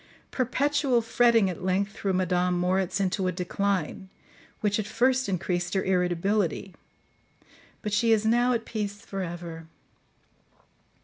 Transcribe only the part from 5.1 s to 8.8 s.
increased her irritability, but she is now at